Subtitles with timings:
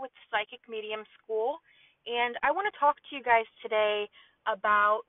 [0.00, 1.60] with Psychic Medium School,
[2.08, 4.08] and I want to talk to you guys today
[4.48, 5.04] about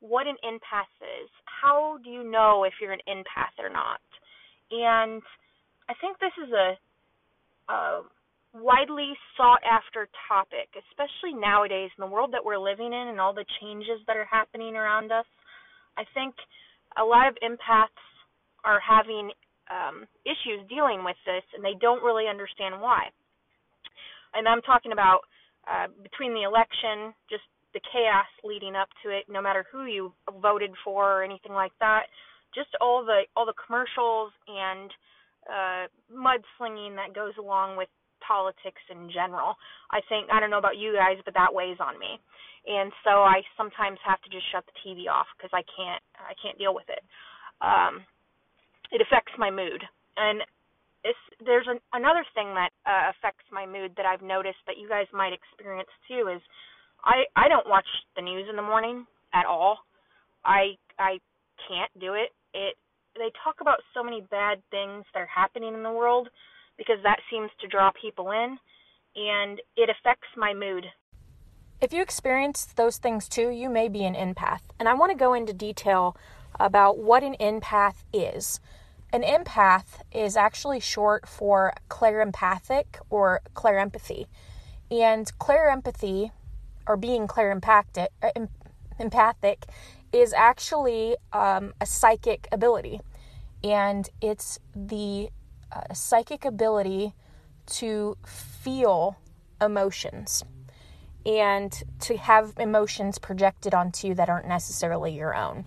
[0.00, 1.28] what an empath is.
[1.44, 4.00] How do you know if you're an empath or not?
[4.72, 5.20] And
[5.88, 6.68] I think this is a,
[7.72, 8.02] a
[8.54, 13.34] widely sought after topic, especially nowadays in the world that we're living in and all
[13.34, 15.28] the changes that are happening around us.
[15.98, 16.32] I think
[16.96, 18.00] a lot of empaths
[18.64, 19.32] are having
[19.68, 23.12] um, issues dealing with this, and they don't really understand why
[24.34, 25.20] and I'm talking about
[25.70, 27.44] uh, between the election, just
[27.74, 30.12] the chaos leading up to it, no matter who you
[30.42, 32.10] voted for or anything like that,
[32.54, 34.90] just all the all the commercials and
[35.46, 37.88] uh, mudslinging that goes along with
[38.26, 39.54] politics in general.
[39.90, 42.18] I think I don't know about you guys, but that weighs on me,
[42.66, 46.34] and so I sometimes have to just shut the TV off because I can't I
[46.42, 47.02] can't deal with it.
[47.62, 48.02] Um,
[48.90, 49.82] it affects my mood,
[50.16, 50.42] and
[51.04, 54.88] it's, there's an, another thing that uh, affects my mood that I've noticed that you
[54.88, 56.42] guys might experience too is
[57.04, 59.78] I I don't watch the news in the morning at all.
[60.44, 61.20] I I
[61.68, 62.30] can't do it.
[62.52, 62.76] It
[63.16, 66.28] they talk about so many bad things that are happening in the world
[66.78, 68.58] because that seems to draw people in
[69.16, 70.86] and it affects my mood.
[71.80, 74.60] If you experience those things too, you may be an empath.
[74.78, 76.16] And I want to go into detail
[76.58, 78.60] about what an empath is.
[79.12, 84.26] An empath is actually short for clairempathic or clairempathy.
[84.90, 86.30] And clairempathy,
[86.86, 88.30] or being clairempathic, uh,
[88.98, 89.66] empathic,
[90.12, 93.00] is actually um, a psychic ability.
[93.62, 95.30] And it's the
[95.72, 97.14] uh, psychic ability
[97.66, 99.16] to feel
[99.60, 100.44] emotions
[101.26, 105.64] and to have emotions projected onto you that aren't necessarily your own.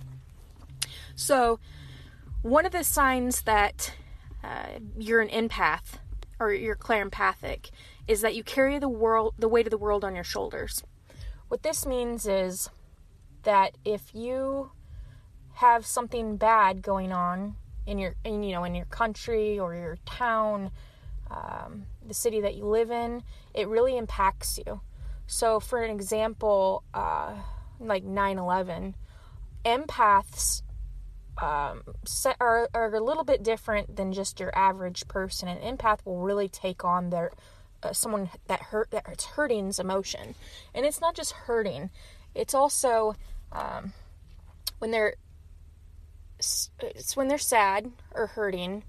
[1.16, 1.59] So,
[2.44, 3.94] one of the signs that
[4.44, 5.97] uh, you're an empath
[6.39, 7.72] or you're clairempathic
[8.05, 10.83] is that you carry the world the weight of the world on your shoulders.
[11.47, 12.69] What this means is
[13.43, 14.71] that if you
[15.53, 17.55] have something bad going on
[17.86, 20.70] in your in, you know in your country or your town
[21.32, 24.82] um, the city that you live in it really impacts you
[25.27, 27.33] so for an example uh,
[27.80, 28.95] like 9-11
[29.65, 30.64] empaths
[31.42, 31.83] um,
[32.39, 35.48] are, are a little bit different than just your average person.
[35.48, 37.32] An empath will really take on their
[37.82, 40.36] uh, someone that hurt that that's hurting's emotion,
[40.73, 41.89] and it's not just hurting;
[42.36, 43.16] it's also
[43.52, 43.94] um,
[44.80, 45.16] when they're
[46.38, 48.83] it's when they're sad or hurting.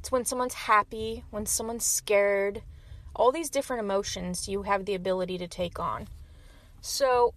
[0.00, 2.62] It's when someone's happy, when someone's scared.
[3.16, 6.08] All these different emotions you have the ability to take on.
[6.80, 7.32] So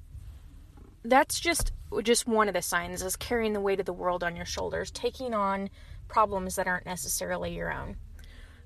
[1.03, 1.71] that's just
[2.03, 4.91] just one of the signs is carrying the weight of the world on your shoulders,
[4.91, 5.69] taking on
[6.07, 7.95] problems that aren't necessarily your own.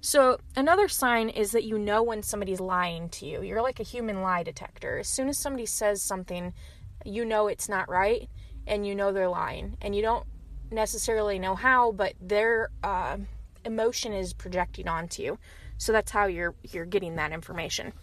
[0.04, 3.44] So, another sign is that you know when somebody's lying to you.
[3.44, 4.98] You're like a human lie detector.
[4.98, 6.54] As soon as somebody says something,
[7.06, 8.28] you know it's not right
[8.66, 9.78] and you know they're lying.
[9.82, 10.26] And you don't
[10.72, 13.18] necessarily know how, but their uh,
[13.66, 15.38] emotion is projecting onto you.
[15.78, 17.94] So that's how you're you're getting that information.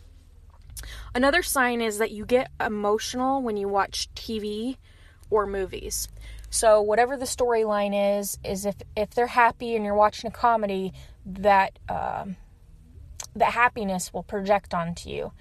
[1.15, 4.77] Another sign is that you get emotional when you watch TV
[5.31, 6.09] or movies.
[6.51, 10.93] So whatever the storyline is, is if if they're happy and you're watching a comedy,
[11.27, 12.37] that um,
[13.37, 15.33] that happiness will project onto you.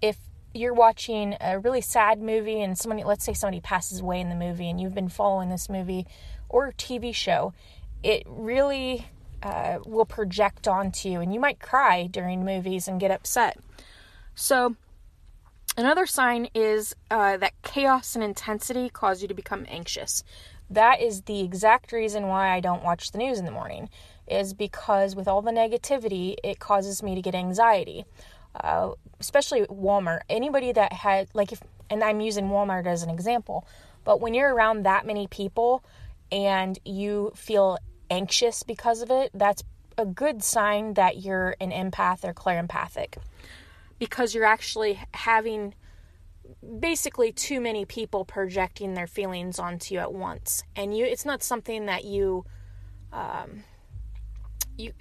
[0.00, 0.16] If
[0.54, 4.34] you're watching a really sad movie and somebody, let's say somebody passes away in the
[4.34, 6.06] movie, and you've been following this movie
[6.48, 7.52] or TV show,
[8.02, 9.06] it really
[9.42, 13.58] uh, will project onto you, and you might cry during movies and get upset.
[14.36, 14.76] So
[15.78, 20.24] Another sign is uh, that chaos and intensity cause you to become anxious.
[20.70, 23.90] That is the exact reason why I don't watch the news in the morning,
[24.26, 28.06] is because with all the negativity, it causes me to get anxiety.
[28.58, 30.20] Uh, especially Walmart.
[30.30, 31.60] Anybody that had, like, if,
[31.90, 33.66] and I'm using Walmart as an example,
[34.02, 35.84] but when you're around that many people
[36.32, 37.76] and you feel
[38.08, 39.62] anxious because of it, that's
[39.98, 43.18] a good sign that you're an empath or clairempathic
[43.98, 45.74] because you're actually having
[46.80, 50.62] basically too many people projecting their feelings onto you at once.
[50.74, 52.44] And you it's not something that you
[53.12, 53.64] um
[54.76, 54.92] you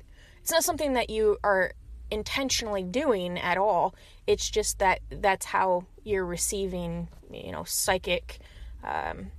[0.42, 1.74] it's not something that you are
[2.12, 3.96] intentionally doing at all.
[4.28, 8.40] It's just that that's how you're receiving you know psychic
[8.84, 9.32] um,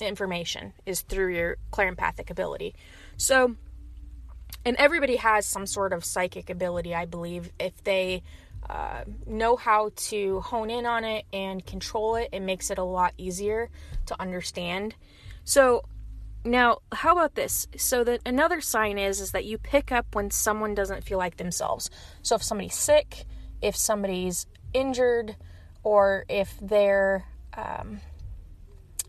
[0.00, 2.74] information is through your clairempathic ability.
[3.16, 3.56] So
[4.64, 7.50] and everybody has some sort of psychic ability i believe.
[7.58, 8.22] If they
[8.68, 12.84] uh, know how to hone in on it and control it, it makes it a
[12.84, 13.70] lot easier
[14.06, 14.94] to understand.
[15.44, 15.84] So
[16.44, 17.66] now, how about this?
[17.76, 21.36] So that another sign is is that you pick up when someone doesn't feel like
[21.36, 21.90] themselves.
[22.22, 23.26] So if somebody's sick,
[23.60, 25.36] if somebody's injured
[25.82, 27.24] or if they're,
[27.54, 28.00] um,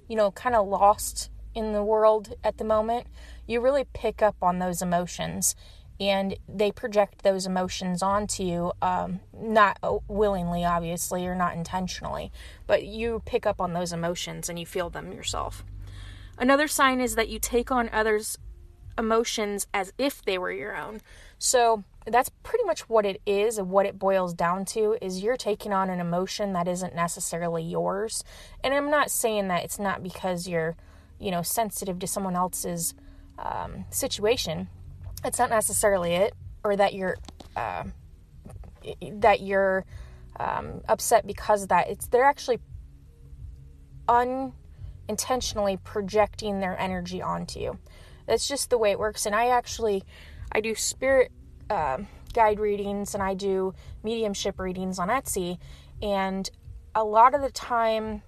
[0.08, 3.08] you know, kind of lost in the world at the moment,
[3.48, 5.56] you really pick up on those emotions
[6.00, 12.32] and they project those emotions onto you, um, not willingly, obviously, or not intentionally,
[12.68, 15.66] but you pick up on those emotions and you feel them yourself.
[16.38, 18.38] Another sign is that you take on others'
[18.98, 21.02] emotions as if they were your own.
[21.40, 25.36] So that's pretty much what it is and what it boils down to is you're
[25.38, 28.24] taking on an emotion that isn't necessarily yours.
[28.64, 30.76] And I'm not saying that it's not because you're,
[31.20, 32.94] you know, sensitive to someone else's
[33.40, 34.70] um, situation
[35.28, 36.34] it's not necessarily it,
[36.64, 37.18] or that you're
[37.56, 37.84] uh,
[39.12, 39.86] that you're
[40.40, 41.90] um, upset because of that.
[41.90, 42.60] It's they're actually
[44.08, 47.78] unintentionally projecting their energy onto you.
[48.26, 49.26] That's just the way it works.
[49.26, 50.04] And I actually
[50.52, 51.32] I do spirit
[51.70, 52.00] uh,
[52.34, 55.58] guide readings and I do mediumship readings on Etsy,
[56.02, 56.50] and
[56.96, 58.24] a lot of the time,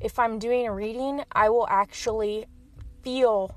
[0.00, 2.46] if I'm doing a reading, I will actually
[3.02, 3.54] feel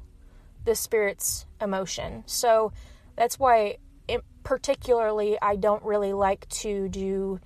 [0.66, 2.24] the spirit's emotion.
[2.26, 2.72] So
[3.16, 3.78] that's why,
[4.08, 7.40] it, particularly, I don't really like to do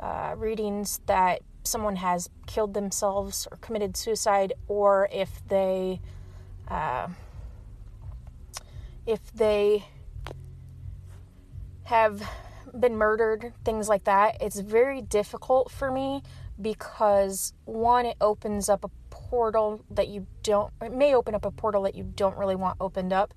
[0.00, 6.00] uh, readings that someone has killed themselves or committed suicide, or if they,
[6.68, 7.08] uh,
[9.06, 9.84] if they
[11.84, 12.22] have
[12.78, 14.38] been murdered, things like that.
[14.40, 16.22] It's very difficult for me
[16.60, 18.90] because one, it opens up a
[19.32, 22.76] portal that you don't it may open up a portal that you don't really want
[22.82, 23.32] opened up.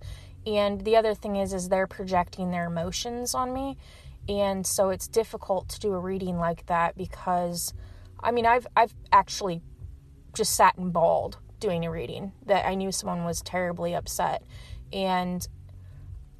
[0.45, 3.77] And the other thing is is they're projecting their emotions on me.
[4.27, 7.73] And so it's difficult to do a reading like that because
[8.19, 9.61] i mean i've i've actually
[10.33, 14.43] just sat and bawled doing a reading that i knew someone was terribly upset.
[14.91, 15.47] And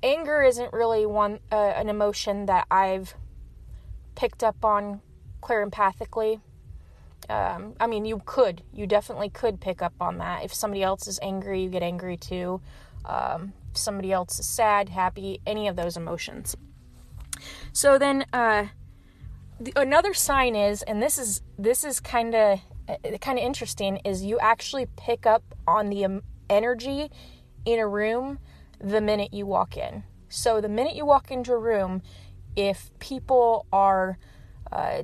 [0.04, 3.16] anger isn't really one uh, an emotion that i've
[4.16, 5.00] picked up on
[5.42, 6.42] clairempathically
[7.30, 10.44] um, I mean, you could, you definitely could pick up on that.
[10.44, 12.62] If somebody else is angry, you get angry too.
[13.06, 16.56] Um, if somebody else is sad, happy, any of those emotions.
[17.74, 18.68] So then, uh,
[19.60, 22.60] the, another sign is, and this is this is kind of
[23.22, 27.10] kind of interesting, is you actually pick up on the um, energy
[27.66, 28.39] in a room
[28.80, 30.04] the minute you walk in.
[30.30, 32.01] So the minute you walk into a room,
[32.56, 34.18] if people are
[34.72, 35.04] uh,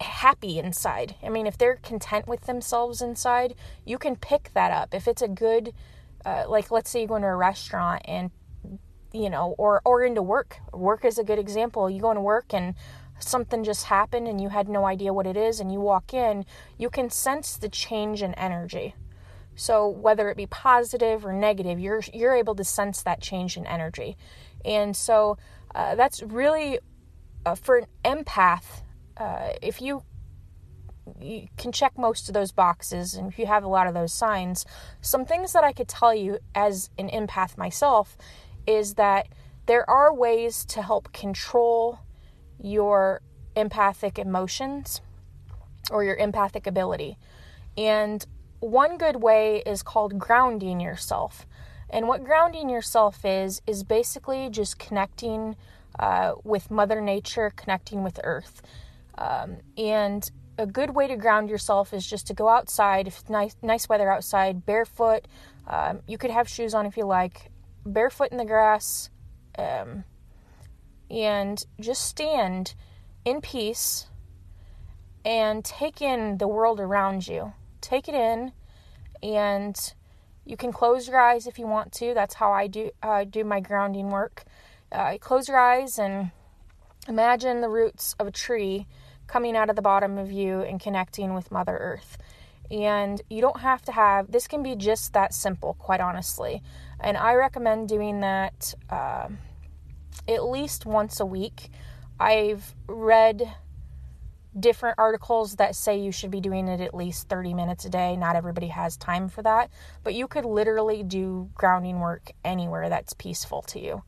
[0.00, 1.14] happy inside.
[1.22, 3.54] I mean, if they're content with themselves inside,
[3.84, 4.94] you can pick that up.
[4.94, 5.72] If it's a good,
[6.24, 8.30] uh, like let's say you go into a restaurant and
[9.12, 10.58] you know, or or into work.
[10.72, 11.90] Work is a good example.
[11.90, 12.74] You go into work and
[13.18, 16.44] something just happened and you had no idea what it is, and you walk in,
[16.78, 18.94] you can sense the change in energy.
[19.56, 23.66] So whether it be positive or negative, you're you're able to sense that change in
[23.66, 24.16] energy,
[24.64, 25.38] and so
[25.74, 26.78] uh, that's really
[27.44, 28.82] uh, for an empath
[29.20, 30.02] uh, if you
[31.20, 34.12] you can check most of those boxes and if you have a lot of those
[34.12, 34.64] signs
[35.00, 38.16] some things that i could tell you as an empath myself
[38.66, 39.26] is that
[39.66, 41.98] there are ways to help control
[42.60, 43.20] your
[43.56, 45.00] empathic emotions
[45.90, 47.16] or your empathic ability.
[47.76, 48.24] And
[48.60, 51.46] one good way is called grounding yourself.
[51.88, 55.56] And what grounding yourself is is basically just connecting
[55.98, 58.62] uh, with mother nature connecting with earth
[59.18, 63.06] um, and a good way to ground yourself is just to go outside.
[63.06, 65.26] If it's nice, nice weather outside, barefoot.
[65.66, 67.50] Um, you could have shoes on if you like.
[67.86, 69.08] Barefoot in the grass,
[69.58, 70.04] um,
[71.10, 72.74] and just stand
[73.24, 74.06] in peace
[75.24, 77.52] and take in the world around you.
[77.80, 78.52] Take it in,
[79.22, 79.94] and
[80.44, 82.12] you can close your eyes if you want to.
[82.12, 84.44] That's how I do uh, do my grounding work.
[84.92, 86.32] Uh, close your eyes and
[87.10, 88.86] imagine the roots of a tree
[89.26, 92.16] coming out of the bottom of you and connecting with Mother Earth.
[92.70, 96.62] And you don't have to have, this can be just that simple, quite honestly.
[97.00, 99.28] And I recommend doing that uh,
[100.28, 101.70] at least once a week.
[102.20, 103.54] I've read
[104.58, 108.16] different articles that say you should be doing it at least 30 minutes a day.
[108.16, 109.70] Not everybody has time for that,
[110.04, 114.02] but you could literally do grounding work anywhere that's peaceful to you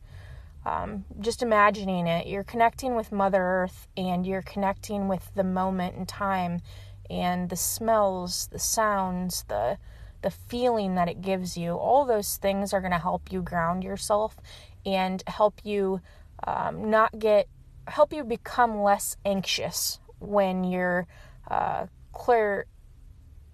[0.65, 5.95] um, just imagining it, you're connecting with Mother Earth and you're connecting with the moment
[5.95, 6.61] in time
[7.09, 9.77] and the smells, the sounds, the
[10.21, 11.73] the feeling that it gives you.
[11.73, 14.37] All those things are going to help you ground yourself
[14.85, 15.99] and help you
[16.47, 17.47] um, not get
[17.87, 21.05] help you become less anxious when your
[21.51, 22.65] uh, clear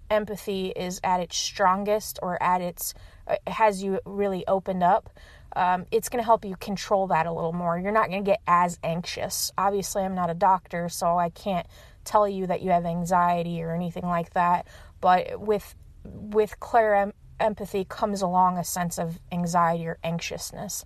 [0.08, 2.94] empathy is at its strongest or at its
[3.26, 5.10] uh, has you really opened up
[5.56, 7.78] um, it's going to help you control that a little more.
[7.78, 9.52] You're not going to get as anxious.
[9.58, 11.66] Obviously, I'm not a doctor, so I can't
[12.04, 14.66] tell you that you have anxiety or anything like that.
[15.00, 20.84] But with with em- empathy comes along a sense of anxiety or anxiousness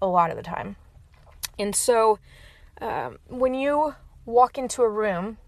[0.00, 0.76] a lot of the time.
[1.58, 2.18] And so,
[2.80, 3.94] um, when you
[4.26, 5.38] walk into a room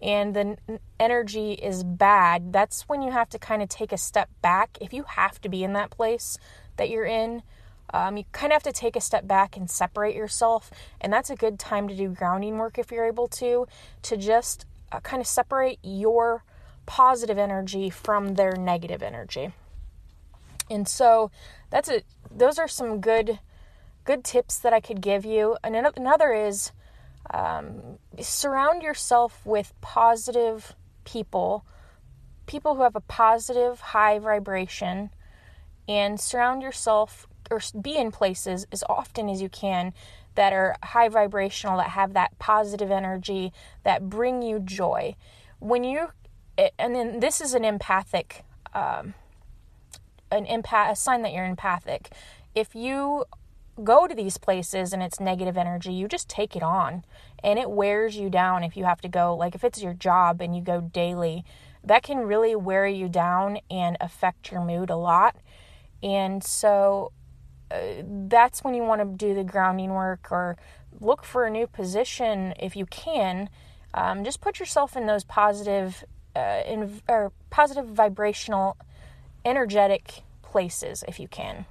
[0.00, 4.28] and the energy is bad, that's when you have to kind of take a step
[4.42, 4.78] back.
[4.80, 6.38] If you have to be in that place
[6.76, 7.42] that you're in,
[7.90, 10.70] um, you kind of have to take a step back and separate yourself.
[11.00, 13.66] And that's a good time to do grounding work if you're able to,
[14.02, 16.44] to just uh, kind of separate your
[16.86, 19.52] positive energy from their negative energy.
[20.70, 21.30] And so
[21.70, 23.38] that's a those are some good
[24.04, 25.56] good tips that I could give you.
[25.62, 26.72] And another is
[27.30, 31.64] um, surround yourself with positive people,
[32.46, 35.10] people who have a positive high vibration,
[35.86, 39.92] and surround yourself or be in places as often as you can
[40.34, 43.52] that are high vibrational, that have that positive energy,
[43.82, 45.14] that bring you joy.
[45.58, 46.08] When you,
[46.78, 49.14] and then this is an empathic, um,
[50.30, 52.10] an empath, a sign that you're empathic.
[52.54, 53.24] If you
[53.82, 57.04] go to these places and it's negative energy, you just take it on
[57.42, 59.34] and it wears you down if you have to go.
[59.34, 61.44] Like if it's your job and you go daily,
[61.84, 65.36] that can really wear you down and affect your mood a lot.
[66.02, 67.12] And so
[67.70, 70.56] that's when you want to do the grounding work or
[71.00, 73.48] look for a new position if you can.
[73.94, 76.04] Um, just put yourself in those positive,
[76.36, 78.76] uh, in, or positive vibrational,
[79.44, 81.66] energetic places if you can,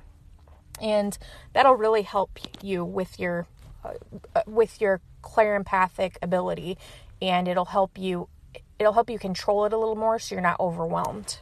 [0.81, 1.17] and
[1.53, 3.47] that'll really help you with your
[3.83, 3.93] uh,
[4.35, 6.77] uh with your clairempathic ability,
[7.21, 8.27] and it'll help you
[8.79, 11.39] it'll help you control it a little more so you're not overwhelmed.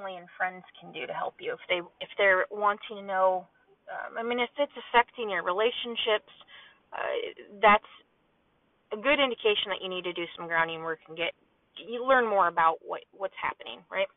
[0.00, 3.46] Family and friends can do to help you if they if they're wanting to know
[3.92, 6.32] um, i mean if it's affecting your relationships
[6.92, 7.84] uh, that's
[8.92, 11.32] a good indication that you need to do some grounding work and get
[11.76, 14.08] you learn more about what what's happening right?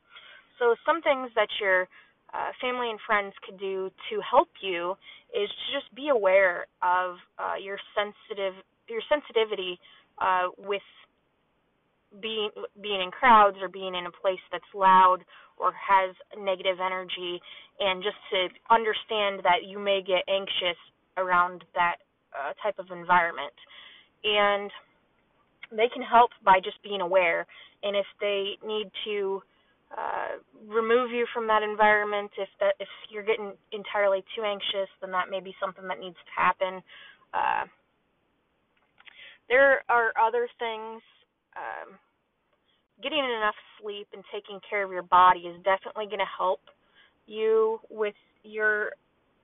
[0.59, 1.87] So some things that your
[2.33, 4.95] uh, family and friends could do to help you
[5.35, 8.53] is to just be aware of uh, your sensitive
[8.87, 9.79] your sensitivity
[10.21, 10.85] uh, with
[12.21, 12.49] being
[12.81, 15.19] being in crowds or being in a place that's loud
[15.57, 17.41] or has negative energy
[17.79, 20.77] and just to understand that you may get anxious
[21.17, 21.97] around that
[22.33, 23.53] uh, type of environment.
[24.23, 24.71] And
[25.71, 27.45] they can help by just being aware.
[27.83, 29.41] And if they need to
[29.93, 35.11] uh, remove you from that environment if that if you're getting entirely too anxious then
[35.11, 36.81] that may be something that needs to happen.
[37.31, 37.65] Uh,
[39.49, 41.01] there are other things
[41.53, 41.93] um,
[43.01, 46.61] getting enough sleep and taking care of your body is definitely going to help
[47.25, 48.91] you with your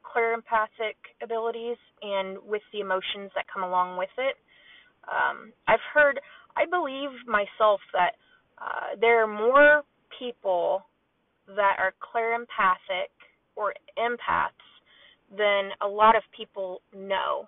[0.04, 4.36] clairempathic abilities and with the emotions that come along with it.
[5.08, 6.20] Um, I've heard,
[6.56, 8.14] I believe myself that
[8.58, 9.84] uh, there are more
[10.18, 10.84] people
[11.48, 13.10] that are clairempathic
[13.56, 14.68] or empaths
[15.36, 17.48] than a lot of people know.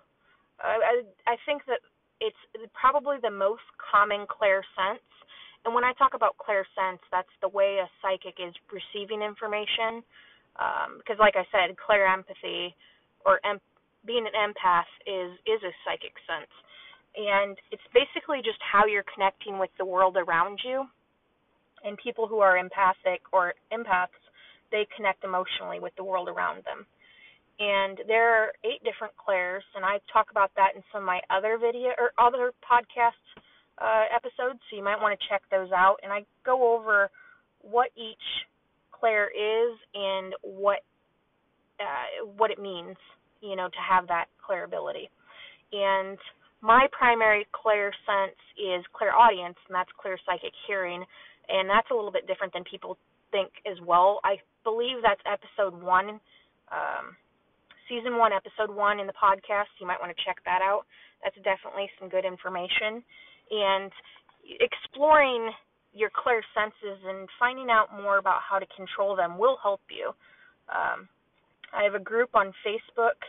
[0.62, 1.80] Uh, I, I think that
[2.20, 2.36] it's
[2.72, 5.02] probably the most common clair sense
[5.64, 10.02] and when I talk about clairsense, that's the way a psychic is receiving information.
[10.58, 12.74] Um, because, like I said, clairempathy
[13.24, 13.62] or em-
[14.04, 16.52] being an empath is is a psychic sense,
[17.16, 20.84] and it's basically just how you're connecting with the world around you.
[21.84, 24.20] And people who are empathic or empaths,
[24.70, 26.86] they connect emotionally with the world around them.
[27.58, 31.20] And there are eight different clairs, and I talk about that in some of my
[31.30, 33.24] other video or other podcasts
[33.82, 35.96] uh, episodes, so you might want to check those out.
[36.02, 37.10] And I go over
[37.60, 38.22] what each
[38.92, 40.80] clair is and what
[41.80, 42.96] uh, what it means,
[43.40, 45.10] you know, to have that clair ability.
[45.72, 46.18] And
[46.60, 51.02] my primary clair sense is clairaudience, and that's clear psychic hearing,
[51.48, 52.96] and that's a little bit different than people
[53.32, 54.20] think as well.
[54.22, 56.20] I believe that's episode one,
[56.70, 57.18] um,
[57.88, 59.74] season one, episode one in the podcast.
[59.80, 60.86] You might want to check that out.
[61.24, 63.02] That's definitely some good information
[63.52, 63.92] and
[64.60, 65.52] exploring
[65.92, 70.08] your clair senses and finding out more about how to control them will help you.
[70.72, 71.08] Um,
[71.72, 73.20] I have a group on Facebook.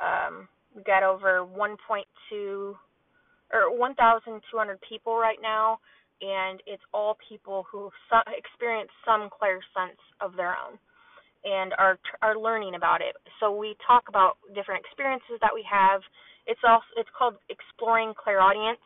[0.00, 2.74] Um, we've got over 1.2
[3.52, 5.78] or 1,200 people right now,
[6.20, 7.90] and it's all people who
[8.36, 10.78] experience some clair sense of their own
[11.44, 13.16] and are are learning about it.
[13.38, 16.00] So we talk about different experiences that we have.
[16.46, 18.80] It's also it's called exploring clairaudience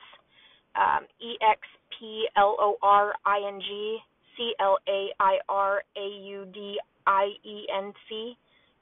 [0.77, 1.61] um, E X
[1.99, 3.99] P L O R I N G
[4.37, 8.37] C L A I R A U D I E N C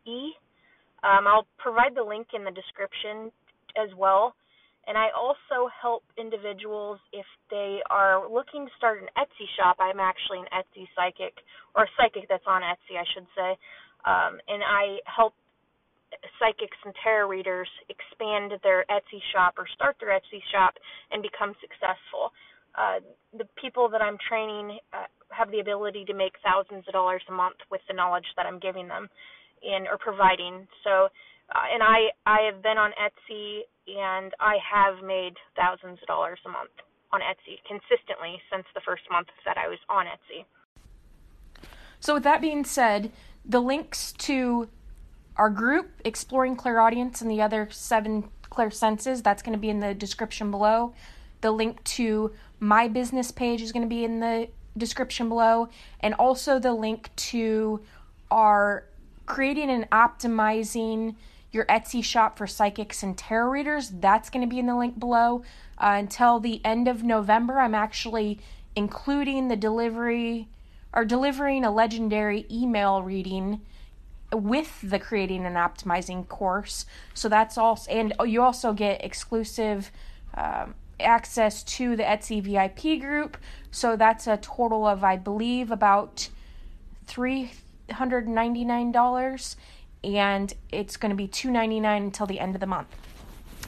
[0.06, 0.32] E.
[1.02, 3.30] Um, I'll provide the link in the description
[3.76, 4.34] as well.
[4.86, 9.76] And I also help individuals if they are looking to start an Etsy shop.
[9.80, 11.34] I'm actually an Etsy psychic,
[11.74, 13.50] or psychic that's on Etsy, I should say.
[14.06, 15.34] Um, and I help
[16.38, 20.74] psychics and tarot readers expand their Etsy shop or start their Etsy shop
[21.10, 22.32] and become successful.
[22.76, 23.00] Uh,
[23.36, 27.32] the people that I'm training uh, have the ability to make thousands of dollars a
[27.32, 29.08] month with the knowledge that I'm giving them
[29.62, 30.68] and or providing.
[30.84, 31.08] So,
[31.54, 36.38] uh, and I I have been on Etsy and I have made thousands of dollars
[36.44, 36.74] a month
[37.12, 40.44] on Etsy consistently since the first month that I was on Etsy.
[42.00, 43.10] So, with that being said,
[43.44, 44.68] the links to
[45.36, 49.80] our group, Exploring Clairaudience, and the other seven Clair Senses, that's going to be in
[49.80, 50.94] the description below.
[51.40, 55.68] The link to my business page is going to be in the description below,
[56.00, 57.82] and also the link to
[58.30, 58.84] our
[59.26, 61.16] creating and optimizing
[61.52, 63.90] your Etsy shop for psychics and tarot readers.
[63.90, 65.42] That's going to be in the link below.
[65.78, 68.40] Uh, until the end of November, I'm actually
[68.74, 70.48] including the delivery
[70.92, 73.60] or delivering a legendary email reading
[74.32, 76.84] with the creating and optimizing course.
[77.14, 79.92] So that's also, and you also get exclusive
[80.34, 83.36] um, access to the Etsy VIP group.
[83.70, 86.28] So that's a total of, I believe, about
[87.06, 89.56] $399
[90.04, 92.88] and it's going to be 299 until the end of the month.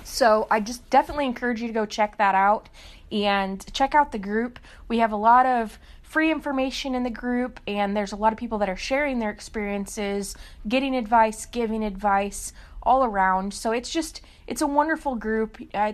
[0.04, 2.68] So I just definitely encourage you to go check that out
[3.10, 4.58] and check out the group.
[4.86, 8.38] We have a lot of free information in the group and there's a lot of
[8.38, 10.34] people that are sharing their experiences,
[10.66, 13.52] getting advice, giving advice all around.
[13.52, 15.58] So it's just it's a wonderful group.
[15.74, 15.92] Uh,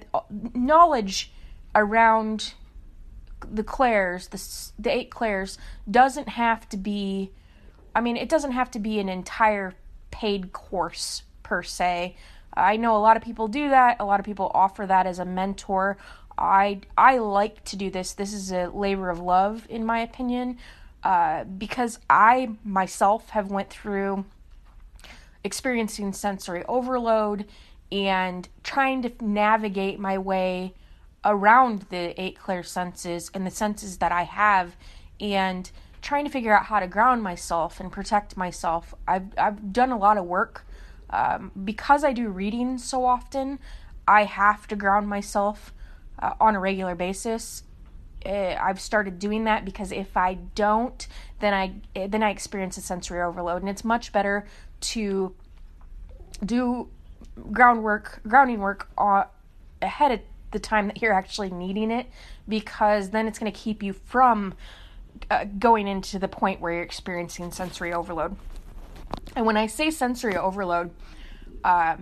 [0.55, 1.33] knowledge
[1.75, 2.55] around
[3.51, 5.59] the clairs, the the eight clairs,
[5.91, 7.33] doesn't have to be
[7.95, 9.75] I mean, it doesn't have to be an entire
[10.11, 12.17] paid course per se.
[12.57, 13.97] I know a lot of people do that.
[13.99, 15.97] A lot of people offer that as a mentor.
[16.37, 18.13] I I like to do this.
[18.13, 20.59] This is a labor of love, in my opinion,
[21.03, 24.25] uh, because I myself have went through
[25.45, 27.45] experiencing sensory overload
[27.93, 30.75] and trying to navigate my way
[31.25, 34.77] around the eight clair senses and the senses that I have,
[35.21, 35.71] and
[36.03, 38.95] trying to figure out how to ground myself and protect myself.
[39.07, 40.67] I've I've done a lot of work
[41.11, 43.61] um, because I do reading so often.
[44.07, 45.73] I have to ground myself
[46.19, 47.65] uh, on a regular basis.
[48.25, 51.07] Uh, I've started doing that because if I don't,
[51.41, 54.47] then I eh, then I experience a sensory overload, and it's much better
[54.81, 55.35] to
[56.45, 56.89] do
[57.53, 59.25] groundwork, grounding work uh,
[59.83, 60.21] ahead of
[60.53, 62.07] the time that you're actually needing it,
[62.49, 64.55] because then it's going to keep you from
[65.31, 68.37] uh, going into the point where you're experiencing sensory overload.
[69.37, 70.91] And when I say sensory overload,
[71.63, 71.97] uh,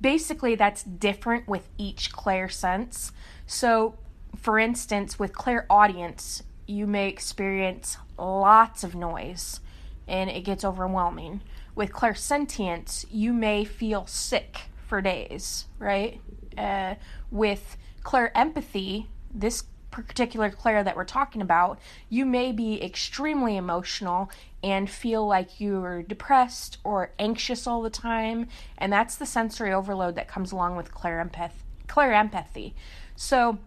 [0.00, 3.12] basically that's different with each clair sense.
[3.46, 3.98] So,
[4.36, 9.60] for instance, with clairaudience, you may experience lots of noise
[10.08, 11.42] and it gets overwhelming.
[11.74, 16.20] With clairsentience, you may feel sick for days, right?
[16.56, 16.94] Uh,
[17.30, 24.30] with clairempathy, this particular clair that we're talking about, you may be extremely emotional
[24.66, 30.16] and feel like you're depressed or anxious all the time, and that's the sensory overload
[30.16, 31.62] that comes along with clair empath-
[32.12, 32.74] empathy.
[33.14, 33.58] So,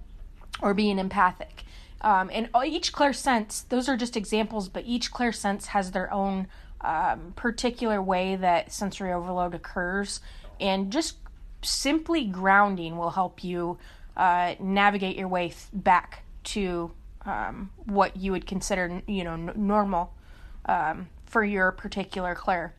[0.62, 1.64] or being empathic.
[2.02, 6.12] Um, and each clair sense, those are just examples, but each clair sense has their
[6.12, 6.48] own
[6.82, 10.20] um, particular way that sensory overload occurs.
[10.60, 11.16] And just
[11.62, 13.78] simply grounding will help you
[14.18, 16.92] uh, navigate your way th- back to
[17.26, 20.14] um, what you would consider, you know, n- normal
[20.70, 22.76] um, for your particular clair.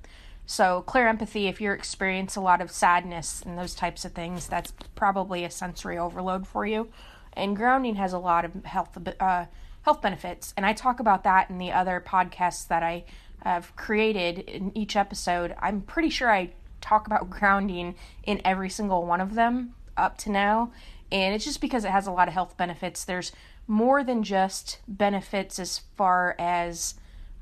[0.46, 4.72] So, clairempathy, if you experience a lot of sadness and those types of things, that's
[4.94, 6.88] probably a sensory overload for you.
[7.32, 9.46] And grounding has a lot of health uh,
[9.82, 13.04] health benefits, and I talk about that in the other podcasts that I
[13.42, 15.54] have created in each episode.
[15.58, 16.50] I'm pretty sure I
[16.80, 20.72] talk about grounding in every single one of them up to now,
[21.10, 23.04] and it's just because it has a lot of health benefits.
[23.04, 23.32] There's
[23.66, 26.94] more than just benefits as far as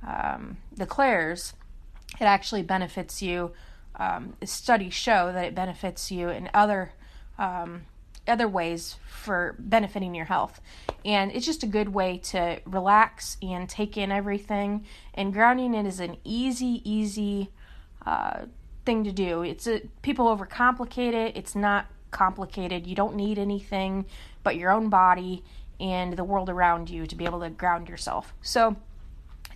[0.07, 1.55] um, the clairs
[2.21, 3.53] it actually benefits you.
[3.97, 6.93] Um, studies show that it benefits you in other
[7.39, 7.83] um,
[8.27, 10.61] other ways for benefiting your health,
[11.05, 14.85] and it's just a good way to relax and take in everything.
[15.15, 17.51] And grounding it is an easy, easy
[18.07, 18.47] uh,
[18.85, 19.43] thing to do.
[19.43, 21.37] It's a people overcomplicate it.
[21.37, 22.87] It's not complicated.
[22.87, 24.07] You don't need anything
[24.43, 25.45] but your own body
[25.81, 28.33] and the world around you to be able to ground yourself.
[28.43, 28.77] So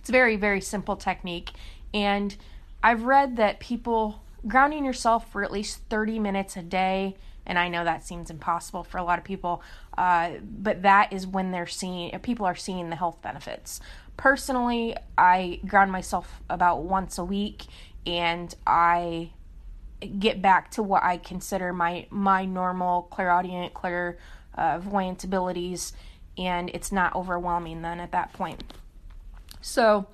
[0.03, 1.51] It's very, very simple technique.
[1.93, 2.35] And
[2.83, 7.69] I've read that people grounding yourself for at least 30 minutes a day, and I
[7.69, 9.63] know that seems impossible for a lot of people,
[9.97, 13.79] uh, but that is when they're seeing, people are seeing the health benefits.
[14.17, 17.63] Personally, I ground myself about once a week
[18.05, 19.29] and I
[20.19, 25.93] get back to what I consider my my normal clairaudient, clairvoyant uh, abilities,
[26.37, 28.65] and it's not overwhelming then at that point.
[29.63, 30.07] So,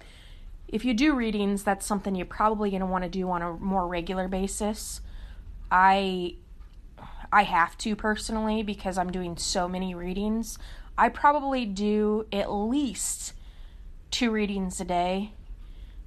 [0.68, 3.54] if you do readings, that's something you're probably going to want to do on a
[3.54, 5.02] more regular basis.
[5.72, 6.36] I
[7.32, 10.58] I have to personally because I'm doing so many readings.
[10.98, 13.34] I probably do at least
[14.12, 15.34] two readings a day,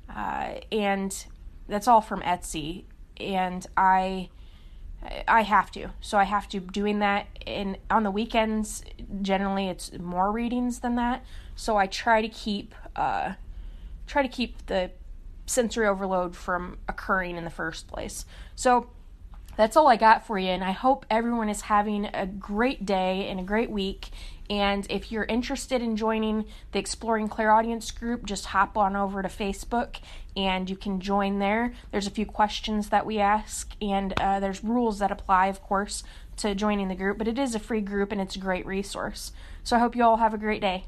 [0.08, 1.24] uh, and
[1.68, 2.84] that's all from Etsy.
[3.18, 4.30] And I
[5.26, 7.26] I have to, so I have to doing that.
[7.46, 8.84] And on the weekends,
[9.20, 11.24] generally it's more readings than that.
[11.56, 13.34] So I try to keep uh,
[14.06, 14.90] try to keep the
[15.46, 18.24] sensory overload from occurring in the first place.
[18.54, 18.90] So
[19.56, 23.28] that's all I got for you, and I hope everyone is having a great day
[23.28, 24.10] and a great week.
[24.48, 29.28] And if you're interested in joining the Exploring Clairaudience group, just hop on over to
[29.28, 29.96] Facebook
[30.36, 31.74] and you can join there.
[31.90, 36.02] There's a few questions that we ask, and uh, there's rules that apply, of course,
[36.38, 39.32] to joining the group, but it is a free group and it's a great resource.
[39.62, 40.86] So I hope you all have a great day.